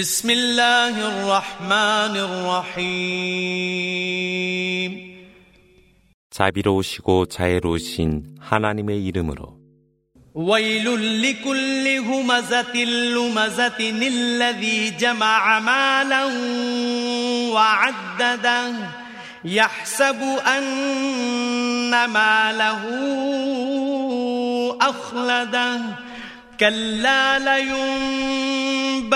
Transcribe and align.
بسم 0.00 0.30
الله 0.30 0.94
الرحمن 1.10 2.14
الرحيم 2.86 3.58
자비로우시고 6.30 7.26
자애로우신 7.26 8.36
하나님의 8.38 9.04
이름으로 9.06 9.58
ويل 10.34 10.86
لكل 11.22 11.98
همزة 11.98 12.84
لمزة 12.84 13.78
الذي 13.90 14.90
جمع 14.90 15.60
مالا 15.60 16.24
وعدده 17.52 18.74
يحسب 19.44 20.22
أن 20.46 22.04
ماله 22.04 22.82
أخلده 24.80 25.80
كلا 26.60 27.38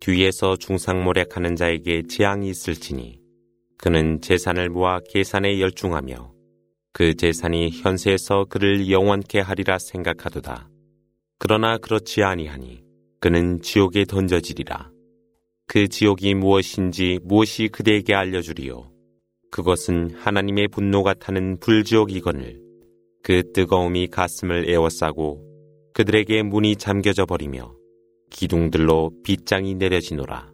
뒤에서 0.00 0.56
중상모략하는 0.56 1.56
자에게 1.56 2.04
재앙이 2.08 2.48
있을지니 2.48 3.20
그는 3.76 4.20
재산을 4.22 4.70
모아 4.70 4.98
계산에 5.06 5.60
열중하며 5.60 6.32
그 6.94 7.14
재산이 7.14 7.70
현세에서 7.70 8.46
그를 8.48 8.90
영원케 8.90 9.40
하리라 9.40 9.78
생각하도다. 9.78 10.70
그러나 11.38 11.76
그렇지 11.76 12.22
아니하니 12.22 12.82
그는 13.20 13.60
지옥에 13.60 14.06
던져지리라. 14.06 14.90
그 15.66 15.86
지옥이 15.88 16.34
무엇인지 16.34 17.20
무엇이 17.22 17.68
그대에게 17.68 18.14
알려주리요. 18.14 18.90
그것은 19.50 20.14
하나님의 20.14 20.68
분노가 20.68 21.12
타는 21.12 21.60
불지옥이거늘 21.60 22.60
그 23.22 23.52
뜨거움이 23.52 24.08
가슴을 24.08 24.70
에워싸고 24.70 25.44
그들에게 25.92 26.42
문이 26.42 26.76
잠겨져 26.76 27.26
버리며 27.26 27.79
기둥들로 28.30 29.12
빗장이 29.22 29.74
내려지노라. 29.74 30.49